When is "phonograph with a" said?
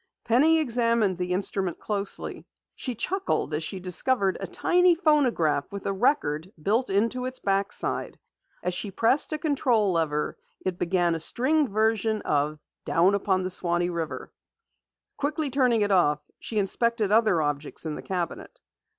4.95-5.93